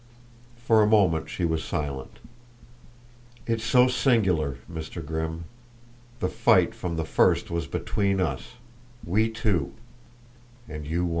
For 0.65 0.81
a 0.81 0.87
moment 0.87 1.29
she 1.29 1.45
was 1.45 1.63
silent. 1.63 2.17
"It's 3.45 3.63
so 3.63 3.87
singular, 3.87 4.57
Mr. 4.67 5.05
Grimm. 5.05 5.43
The 6.21 6.27
fight 6.27 6.73
from 6.73 6.95
the 6.95 7.05
first 7.05 7.51
was 7.51 7.67
between 7.67 8.19
us 8.19 8.55
we 9.05 9.29
two; 9.29 9.73
and 10.67 10.87
you 10.87 11.05
won." 11.05 11.09